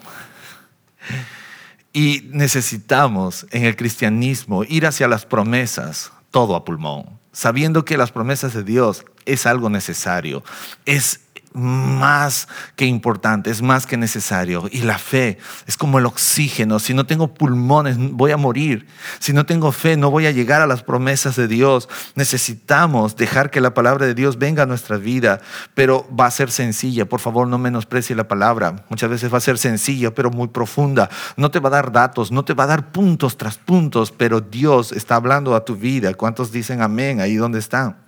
[1.93, 8.11] Y necesitamos en el cristianismo ir hacia las promesas, todo a pulmón, sabiendo que las
[8.11, 10.43] promesas de Dios es algo necesario,
[10.85, 11.21] es
[11.53, 14.67] más que importante, es más que necesario.
[14.71, 16.79] Y la fe es como el oxígeno.
[16.79, 18.87] Si no tengo pulmones, voy a morir.
[19.19, 21.89] Si no tengo fe, no voy a llegar a las promesas de Dios.
[22.15, 25.39] Necesitamos dejar que la palabra de Dios venga a nuestra vida,
[25.73, 27.05] pero va a ser sencilla.
[27.05, 28.85] Por favor, no menosprecie la palabra.
[28.89, 31.09] Muchas veces va a ser sencilla, pero muy profunda.
[31.35, 34.41] No te va a dar datos, no te va a dar puntos tras puntos, pero
[34.41, 36.13] Dios está hablando a tu vida.
[36.13, 38.06] ¿Cuántos dicen amén ahí donde están?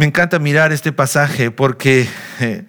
[0.00, 2.08] Me encanta mirar este pasaje porque
[2.40, 2.64] eh,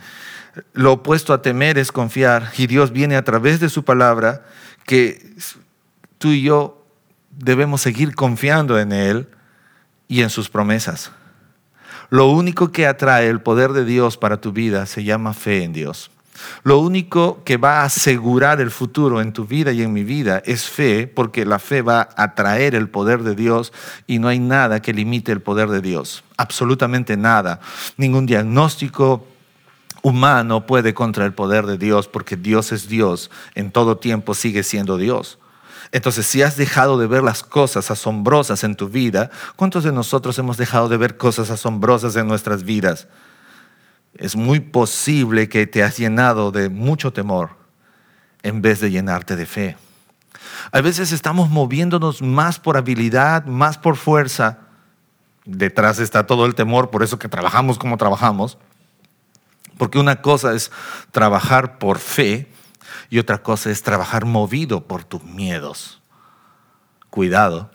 [0.74, 4.44] lo opuesto a temer es confiar y Dios viene a través de su palabra
[4.86, 5.34] que
[6.18, 6.86] tú y yo
[7.30, 9.30] debemos seguir confiando en Él
[10.10, 11.14] y en sus promesas.
[12.10, 15.72] Lo único que atrae el poder de Dios para tu vida se llama fe en
[15.72, 16.12] Dios.
[16.64, 20.42] Lo único que va a asegurar el futuro en tu vida y en mi vida
[20.46, 23.74] es fe, porque la fe va a traer el poder de Dios
[24.08, 26.24] y no hay nada que limite el poder de Dios.
[26.38, 27.60] Absolutamente nada.
[27.98, 29.26] Ningún diagnóstico
[30.02, 33.30] humano puede contra el poder de Dios, porque Dios es Dios.
[33.56, 35.38] En todo tiempo sigue siendo Dios.
[35.92, 40.38] Entonces, si has dejado de ver las cosas asombrosas en tu vida, ¿cuántos de nosotros
[40.40, 43.08] hemos dejado de ver cosas asombrosas en nuestras vidas?
[44.16, 47.52] Es muy posible que te has llenado de mucho temor
[48.44, 49.78] en vez de llenarte de fe.
[50.72, 54.60] A veces estamos moviéndonos más por habilidad, más por fuerza.
[55.46, 58.58] Detrás está todo el temor, por eso que trabajamos como trabajamos.
[59.78, 60.72] Porque una cosa es
[61.12, 62.52] trabajar por fe
[63.10, 66.02] y otra cosa es trabajar movido por tus miedos.
[67.10, 67.72] Cuidado,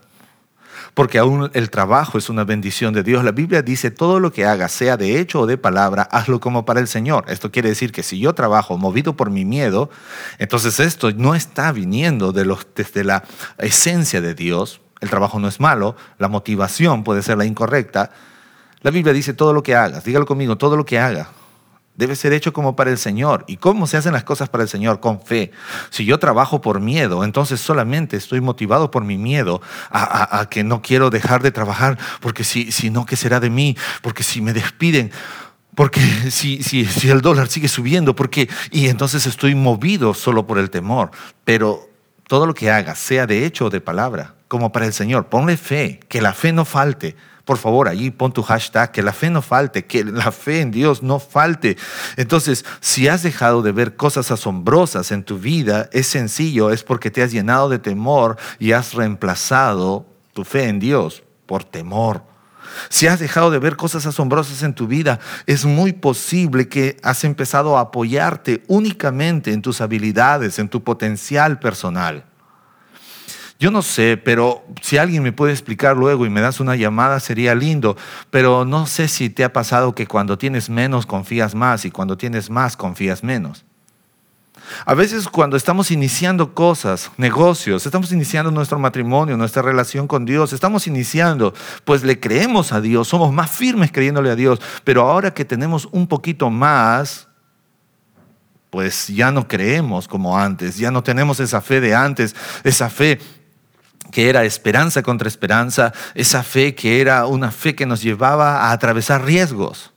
[0.97, 3.23] porque aún el trabajo es una bendición de Dios.
[3.23, 6.65] La Biblia dice, todo lo que hagas, sea de hecho o de palabra, hazlo como
[6.65, 7.27] para el Señor.
[7.29, 9.91] Esto quiere decir que si yo trabajo movido por mi miedo,
[10.39, 13.25] entonces esto no está viniendo de los, desde la
[13.59, 14.81] esencia de Dios.
[15.03, 18.11] El trabajo no es malo, la motivación puede ser la incorrecta.
[18.81, 21.29] La Biblia dice, todo lo que hagas, dígalo conmigo, todo lo que haga,
[21.97, 23.45] debe ser hecho como para el Señor.
[23.47, 25.01] ¿Y cómo se hacen las cosas para el Señor?
[25.01, 25.51] Con fe.
[25.91, 30.83] Si yo trabajo por miedo, entonces solamente estoy motivado por mi miedo a, que no
[30.83, 33.77] quiero dejar de trabajar, porque si, si no, ¿qué será de mí?
[34.03, 35.11] Porque si me despiden,
[35.75, 40.59] porque si, si, si el dólar sigue subiendo, porque, y entonces estoy movido solo por
[40.59, 41.11] el temor.
[41.45, 41.89] Pero
[42.29, 45.57] todo lo que haga, sea de hecho o de palabra, como para el Señor, ponle
[45.57, 49.31] fe, que la fe no falte por favor, allí pon tu hashtag, que la fe
[49.31, 51.77] no falte, que la fe en Dios no falte.
[52.17, 57.13] Entonces, si has dejado de ver cosas asombrosas en tu vida, es sencillo, es porque
[57.13, 62.25] te has llenado de temor y has reemplazado tu fe en Dios por temor.
[62.89, 67.23] Si has dejado de ver cosas asombrosas en tu vida, es muy posible que has
[67.23, 72.25] empezado a apoyarte únicamente en tus habilidades, en tu potencial personal.
[73.59, 77.21] Yo no sé, pero si alguien me puede explicar luego y me das una llamada
[77.21, 77.97] sería lindo,
[78.31, 82.19] pero no sé si te ha pasado que cuando tienes menos confías más y cuando
[82.19, 83.65] tienes más confías menos.
[84.85, 90.53] A veces cuando estamos iniciando cosas, negocios, estamos iniciando nuestro matrimonio, nuestra relación con Dios,
[90.53, 95.33] estamos iniciando, pues le creemos a Dios, somos más firmes creyéndole a Dios, pero ahora
[95.33, 97.29] que tenemos un poquito más,
[98.71, 103.21] pues ya no creemos como antes, ya no tenemos esa fe de antes, esa fe
[104.11, 108.73] que era esperanza contra esperanza, esa fe que era una fe que nos llevaba a
[108.73, 109.93] atravesar riesgos.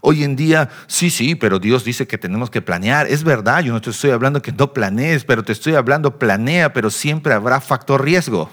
[0.00, 3.06] Hoy en día, sí, sí, pero Dios dice que tenemos que planear.
[3.06, 6.72] Es verdad, yo no te estoy hablando que no planees, pero te estoy hablando planea,
[6.72, 8.50] pero siempre habrá factor riesgo.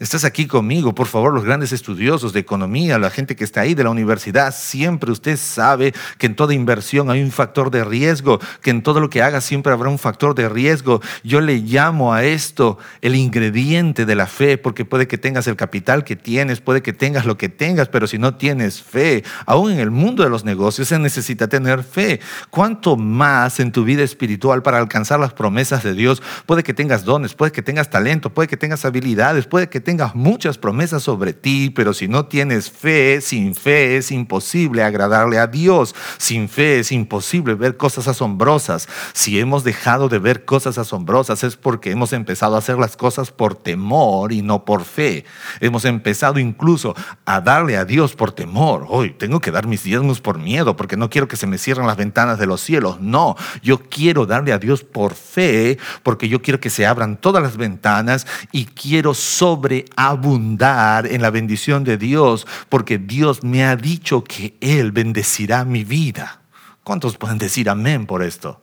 [0.00, 3.74] Estás aquí conmigo, por favor, los grandes estudiosos de economía, la gente que está ahí
[3.74, 8.40] de la universidad, siempre usted sabe que en toda inversión hay un factor de riesgo,
[8.62, 11.02] que en todo lo que haga siempre habrá un factor de riesgo.
[11.22, 15.56] Yo le llamo a esto el ingrediente de la fe, porque puede que tengas el
[15.56, 19.70] capital que tienes, puede que tengas lo que tengas, pero si no tienes fe, aún
[19.70, 22.20] en el mundo de los negocios se necesita tener fe.
[22.48, 26.22] ¿Cuánto más en tu vida espiritual para alcanzar las promesas de Dios?
[26.46, 29.89] Puede que tengas dones, puede que tengas talento, puede que tengas habilidades, puede que tengas
[30.14, 35.46] muchas promesas sobre ti, pero si no tienes fe, sin fe es imposible agradarle a
[35.46, 35.94] Dios.
[36.18, 38.88] Sin fe es imposible ver cosas asombrosas.
[39.12, 43.30] Si hemos dejado de ver cosas asombrosas es porque hemos empezado a hacer las cosas
[43.32, 45.24] por temor y no por fe.
[45.60, 48.86] Hemos empezado incluso a darle a Dios por temor.
[48.88, 51.86] Hoy tengo que dar mis diezmos por miedo porque no quiero que se me cierren
[51.86, 53.00] las ventanas de los cielos.
[53.00, 57.42] No, yo quiero darle a Dios por fe porque yo quiero que se abran todas
[57.42, 63.76] las ventanas y quiero sobre abundar en la bendición de Dios, porque Dios me ha
[63.76, 66.40] dicho que Él bendecirá mi vida.
[66.84, 68.62] ¿Cuántos pueden decir amén por esto?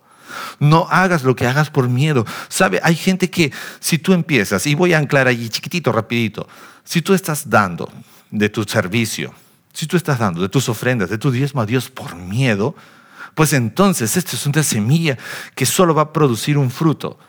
[0.60, 2.26] No hagas lo que hagas por miedo.
[2.50, 6.48] Sabe, hay gente que si tú empiezas, y voy a anclar allí chiquitito, rapidito,
[6.84, 7.92] si tú estás dando
[8.32, 9.34] de tu servicio,
[9.74, 12.76] si tú estás dando de tus ofrendas, de tu diezmo a Dios por miedo,
[13.36, 15.18] pues entonces esto es una semilla
[15.54, 17.20] que solo va a producir un fruto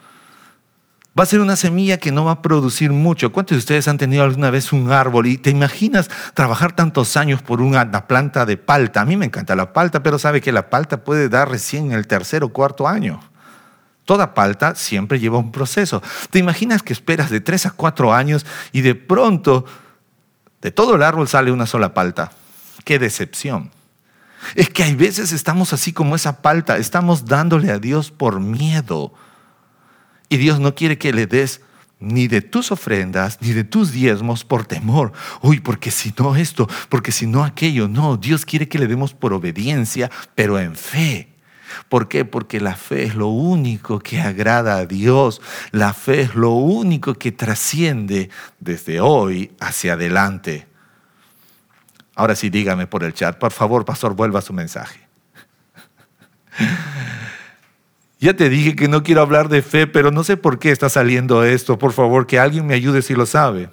[1.19, 3.33] va a ser una semilla que no va a producir mucho.
[3.33, 7.43] ¿Cuántos de ustedes han tenido alguna vez un árbol y te imaginas trabajar tantos años
[7.43, 9.01] por una planta de palta?
[9.01, 11.93] A mí me encanta la palta, pero sabe que la palta puede dar recién en
[11.93, 13.21] el tercer o cuarto año.
[14.05, 16.03] Toda palta siempre lleva un proceso.
[16.31, 19.65] ¿Te imaginas que esperas de tres a cuatro años y de pronto
[20.63, 22.31] de todo el árbol sale una sola palta?
[22.85, 23.71] ¡Qué decepción!
[24.55, 29.13] Es que hay veces estamos así como esa palta, estamos dándole a Dios por miedo
[30.29, 31.61] y Dios no quiere que le des
[32.01, 35.13] ni de tus ofrendas, ni de tus diezmos por temor.
[35.43, 37.89] Uy, porque si no esto, porque si no aquello.
[37.89, 41.29] No, Dios quiere que le demos por obediencia, pero en fe.
[41.89, 42.25] ¿Por qué?
[42.25, 45.41] Porque la fe es lo único que agrada a Dios.
[45.71, 50.67] La fe es lo único que trasciende desde hoy hacia adelante.
[52.15, 53.39] Ahora sí, dígame por el chat.
[53.39, 55.01] Por favor, pastor, vuelva a su mensaje.
[58.21, 60.89] Ya te dije que no quiero hablar de fe, pero no sé por qué está
[60.89, 61.79] saliendo esto.
[61.79, 63.71] Por favor, que alguien me ayude si lo sabe.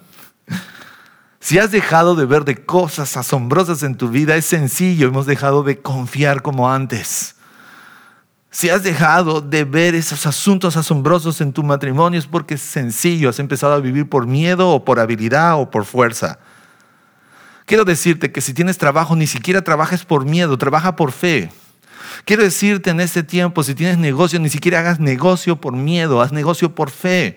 [1.40, 5.62] Si has dejado de ver de cosas asombrosas en tu vida, es sencillo, hemos dejado
[5.62, 7.36] de confiar como antes.
[8.50, 13.28] Si has dejado de ver esos asuntos asombrosos en tu matrimonio, es porque es sencillo,
[13.28, 16.38] has empezado a vivir por miedo o por habilidad o por fuerza.
[17.66, 21.50] Quiero decirte que si tienes trabajo, ni siquiera trabajes por miedo, trabaja por fe.
[22.24, 26.32] Quiero decirte en este tiempo, si tienes negocio, ni siquiera hagas negocio por miedo, haz
[26.32, 27.36] negocio por fe.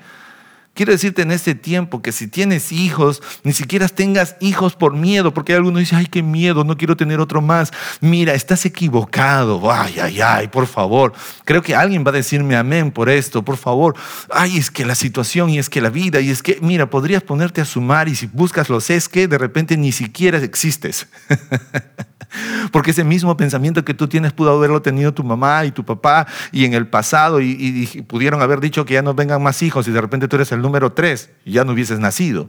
[0.79, 5.33] Quiero decirte en este tiempo que si tienes hijos, ni siquiera tengas hijos por miedo,
[5.33, 7.73] porque algunos dicen, ay, qué miedo, no quiero tener otro más.
[7.99, 9.69] Mira, estás equivocado.
[9.69, 11.11] Ay, ay, ay, por favor.
[11.43, 13.93] Creo que alguien va a decirme amén por esto, por favor.
[14.31, 17.23] Ay, es que la situación y es que la vida y es que, mira, podrías
[17.23, 21.09] ponerte a sumar y si buscas los es que, de repente ni siquiera existes.
[22.71, 26.27] Porque ese mismo pensamiento que tú tienes pudo haberlo tenido tu mamá y tu papá
[26.51, 29.91] y en el pasado y, pudieron haber dicho que ya no vengan más hijos y
[29.91, 32.47] de repente tú eres el número tres ya no hubieses nacido.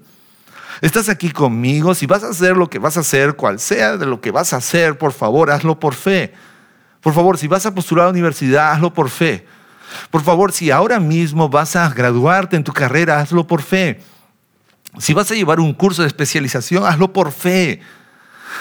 [0.82, 4.06] Estás aquí conmigo, si vas a hacer lo que vas a hacer, cual sea de
[4.06, 6.32] lo que vas a hacer, por favor, hazlo por fe.
[7.00, 9.46] Por favor, si vas a postular a la universidad, hazlo por fe.
[10.10, 14.00] Por favor, si ahora mismo vas a graduarte en tu carrera, hazlo por fe.
[14.98, 17.80] Si vas a llevar un curso de especialización, hazlo por fe.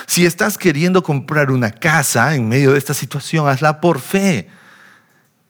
[0.06, 4.48] Si estás queriendo comprar una casa en medio de esta situación, hazla por fe.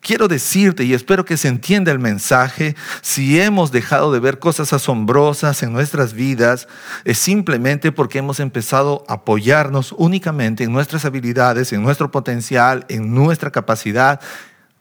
[0.01, 4.73] Quiero decirte, y espero que se entienda el mensaje, si hemos dejado de ver cosas
[4.73, 6.69] asombrosas en nuestras vidas,
[7.05, 13.15] es simplemente porque hemos empezado a apoyarnos únicamente en nuestras habilidades, en nuestro potencial, en
[13.15, 14.21] nuestra capacidad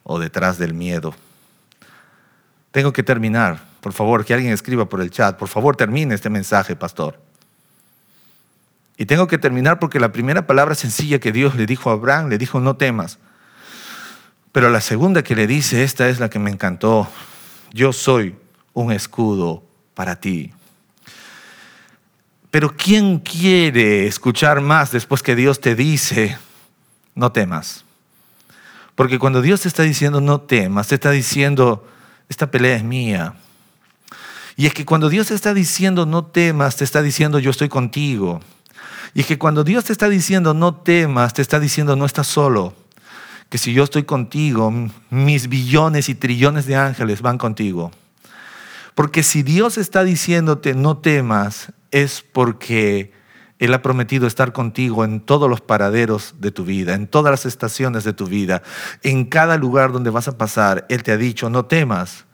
[0.04, 1.14] o detrás del miedo.
[2.72, 3.62] Tengo que terminar.
[3.82, 5.38] Por favor, que alguien escriba por el chat.
[5.38, 7.20] Por favor, termine este mensaje, pastor.
[8.98, 12.30] Y tengo que terminar porque la primera palabra sencilla que Dios le dijo a Abraham,
[12.30, 13.18] le dijo, no temas.
[14.52, 17.08] Pero la segunda que le dice, esta es la que me encantó,
[17.72, 18.36] yo soy
[18.74, 20.52] un escudo para ti.
[22.52, 26.38] Pero ¿quién quiere escuchar más después que Dios te dice,
[27.14, 27.86] no temas?
[28.96, 31.88] Porque cuando Dios te está diciendo, no temas, te está diciendo,
[32.28, 33.36] esta pelea es mía.
[34.58, 37.70] Y es que cuando Dios te está diciendo, no temas, te está diciendo, yo estoy
[37.70, 38.42] contigo.
[39.14, 42.28] Y es que cuando Dios te está diciendo no temas, te está diciendo no estás
[42.28, 42.74] solo.
[43.50, 44.72] Que si yo estoy contigo,
[45.10, 47.92] mis billones y trillones de ángeles van contigo.
[48.96, 53.12] Porque si Dios está diciéndote no temas, es porque
[53.58, 57.46] Él ha prometido estar contigo en todos los paraderos de tu vida, en todas las
[57.46, 58.62] estaciones de tu vida,
[59.02, 60.86] en cada lugar donde vas a pasar.
[60.90, 62.26] Él te ha dicho no temas.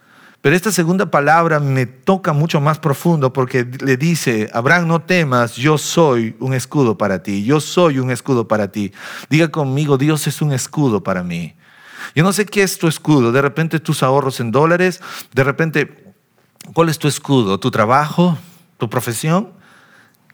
[0.45, 5.55] Pero esta segunda palabra me toca mucho más profundo porque le dice, Abraham, no temas,
[5.55, 8.93] yo soy un escudo para ti, yo soy un escudo para ti.
[9.27, 11.55] Diga conmigo, Dios es un escudo para mí.
[12.13, 15.01] Yo no sé qué es tu escudo, de repente tus ahorros en dólares,
[15.33, 16.13] de repente,
[16.75, 17.59] ¿cuál es tu escudo?
[17.59, 18.37] ¿Tu trabajo?
[18.77, 19.51] ¿Tu profesión?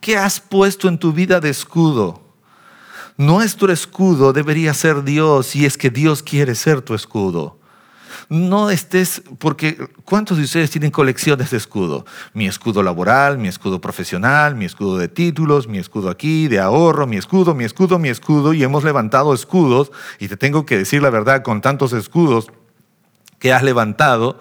[0.02, 2.20] ¿Qué has puesto en tu vida de escudo?
[3.16, 7.61] Nuestro escudo debería ser Dios y es que Dios quiere ser tu escudo
[8.28, 12.04] no estés, porque ¿cuántos de ustedes tienen colecciones de escudo?
[12.34, 17.06] Mi escudo laboral, mi escudo profesional, mi escudo de títulos, mi escudo aquí, de ahorro,
[17.06, 21.02] mi escudo, mi escudo, mi escudo, y hemos levantado escudos, y te tengo que decir
[21.02, 22.50] la verdad, con tantos escudos
[23.38, 24.38] que has levantado,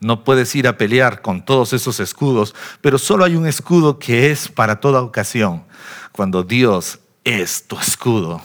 [0.00, 4.30] no puedes ir a pelear con todos esos escudos, pero solo hay un escudo que
[4.30, 5.64] es para toda ocasión,
[6.10, 8.42] cuando Dios es tu escudo.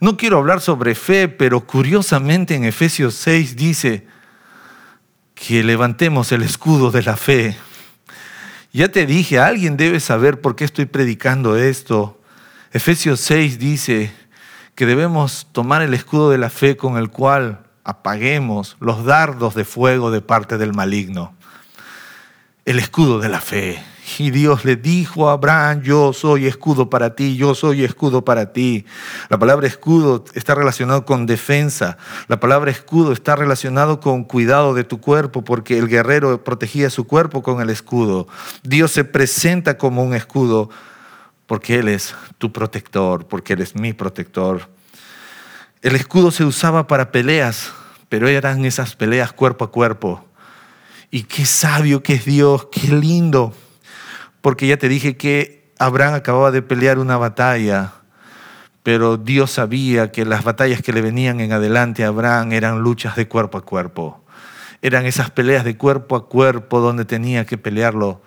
[0.00, 4.06] No quiero hablar sobre fe, pero curiosamente en Efesios 6 dice
[5.34, 7.56] que levantemos el escudo de la fe.
[8.72, 12.20] Ya te dije, alguien debe saber por qué estoy predicando esto.
[12.72, 14.12] Efesios 6 dice
[14.76, 19.64] que debemos tomar el escudo de la fe con el cual apaguemos los dardos de
[19.64, 21.34] fuego de parte del maligno.
[22.64, 23.82] El escudo de la fe.
[24.18, 28.52] Y Dios le dijo a Abraham, yo soy escudo para ti, yo soy escudo para
[28.52, 28.86] ti.
[29.28, 31.98] La palabra escudo está relacionado con defensa.
[32.26, 37.06] La palabra escudo está relacionado con cuidado de tu cuerpo, porque el guerrero protegía su
[37.06, 38.26] cuerpo con el escudo.
[38.62, 40.70] Dios se presenta como un escudo
[41.46, 44.68] porque Él es tu protector, porque Él es mi protector.
[45.82, 47.72] El escudo se usaba para peleas,
[48.08, 50.24] pero eran esas peleas cuerpo a cuerpo.
[51.10, 53.54] Y qué sabio que es Dios, qué lindo
[54.48, 57.92] porque ya te dije que Abraham acababa de pelear una batalla,
[58.82, 63.14] pero Dios sabía que las batallas que le venían en adelante a Abraham eran luchas
[63.14, 64.24] de cuerpo a cuerpo.
[64.80, 68.22] Eran esas peleas de cuerpo a cuerpo donde tenía que pelearlo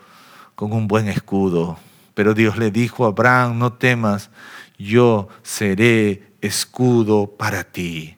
[0.53, 1.80] con un buen escudo.
[2.13, 4.30] Pero Dios le dijo a Abraham, no temas,
[4.78, 8.15] yo seré escudo para ti.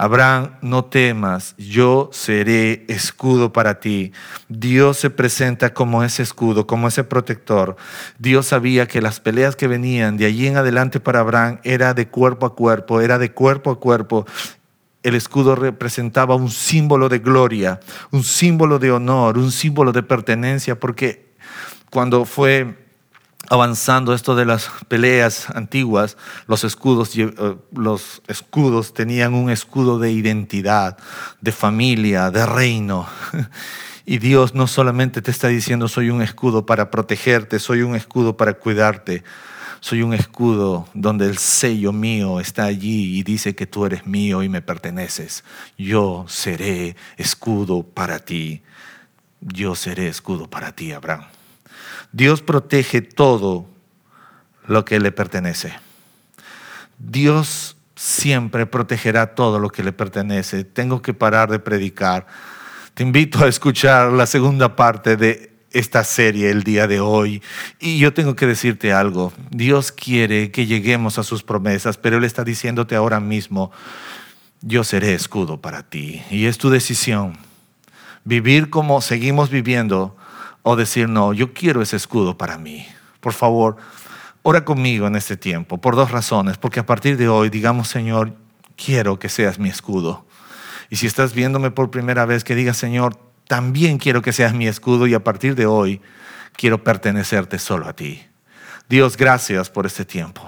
[0.00, 4.12] Abraham, no temas, yo seré escudo para ti.
[4.48, 7.74] Dios se presenta como ese escudo, como ese protector.
[8.16, 12.06] Dios sabía que las peleas que venían de allí en adelante para Abraham era de
[12.06, 14.24] cuerpo a cuerpo, era de cuerpo a cuerpo.
[15.02, 17.80] El escudo representaba un símbolo de gloria,
[18.12, 21.34] un símbolo de honor, un símbolo de pertenencia, porque
[21.90, 22.87] cuando fue
[23.50, 27.32] avanzando esto de las peleas antiguas, los escudos, eh,
[27.72, 30.98] los escudos tenían un escudo de identidad,
[31.40, 33.06] de familia, de reino.
[34.10, 38.38] Y Dios no solamente te está diciendo soy un escudo para protegerte, soy un escudo
[38.38, 39.22] para cuidarte,
[39.80, 44.42] soy un escudo donde el sello mío está allí y dice que tú eres mío
[44.42, 45.44] y me perteneces.
[45.76, 48.62] Yo seré escudo para ti.
[49.42, 51.26] Yo seré escudo para ti, Abraham.
[52.12, 53.66] Dios protege todo
[54.66, 55.74] lo que le pertenece.
[56.98, 60.64] Dios siempre protegerá todo lo que le pertenece.
[60.64, 62.26] Tengo que parar de predicar.
[62.94, 67.42] Te invito a escuchar la segunda parte de esta serie el día de hoy.
[67.78, 69.32] Y yo tengo que decirte algo.
[69.50, 73.70] Dios quiere que lleguemos a sus promesas, pero Él está diciéndote ahora mismo,
[74.60, 76.22] yo seré escudo para ti.
[76.30, 77.36] Y es tu decisión.
[78.24, 80.16] Vivir como seguimos viviendo
[80.62, 82.86] o decir, no, yo quiero ese escudo para mí.
[83.20, 83.76] Por favor,
[84.42, 86.58] ora conmigo en este tiempo, por dos razones.
[86.58, 88.34] Porque a partir de hoy, digamos, Señor,
[88.76, 90.26] quiero que seas mi escudo.
[90.90, 94.66] Y si estás viéndome por primera vez, que digas, Señor, también quiero que seas mi
[94.66, 96.00] escudo y a partir de hoy
[96.56, 98.22] quiero pertenecerte solo a ti.
[98.88, 100.42] Dios, gracias por este tiempo.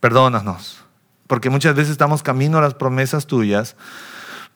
[0.00, 0.84] Perdónanos,
[1.26, 3.76] porque muchas veces estamos camino a las promesas tuyas,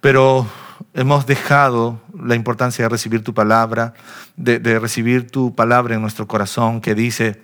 [0.01, 0.47] pero
[0.95, 3.95] hemos dejado la importancia de recibir tu palabra,
[4.37, 7.43] de, recibir tu palabra en nuestro corazón que dice,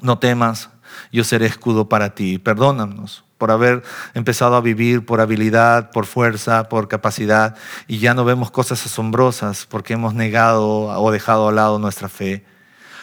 [0.00, 0.70] no temas,
[1.12, 2.38] yo seré escudo para ti.
[2.38, 3.82] Perdónanos por haber
[4.14, 7.54] empezado a vivir por habilidad, por fuerza, por capacidad,
[7.86, 12.44] y ya no vemos cosas asombrosas porque hemos negado o dejado a lado nuestra fe.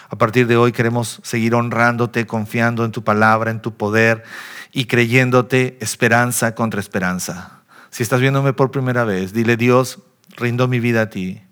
[0.09, 4.23] A partir de hoy queremos seguir honrándote, confiando en tu palabra, en tu poder
[4.71, 7.62] y creyéndote esperanza contra esperanza.
[7.93, 9.99] Si estás viéndome por primera vez, dile Dios,
[10.35, 11.43] rindo mi vida a ti.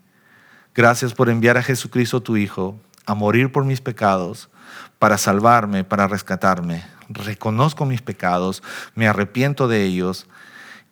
[0.74, 4.50] Gracias por enviar a Jesucristo tu Hijo a morir por mis pecados,
[4.98, 6.84] para salvarme, para rescatarme
[7.14, 8.64] reconozco mis pecados,
[8.96, 10.28] me arrepiento de ellos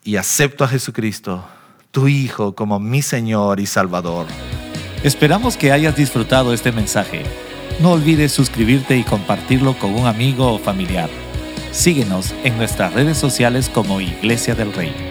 [0.04, 1.46] y acepto a Jesucristo,
[1.92, 4.28] tu Hijo, como mi Señor y Salvador.
[5.04, 7.24] Esperamos que hayas disfrutado este mensaje.
[7.80, 11.10] No olvides suscribirte y compartirlo con un amigo o familiar.
[11.72, 15.09] Síguenos en nuestras redes sociales como Iglesia del Rey.